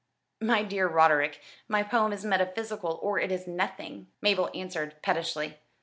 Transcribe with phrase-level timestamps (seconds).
[0.41, 5.59] "My dear Roderick, my poem is metaphysical or it is nothing," Mabel answered pettishly.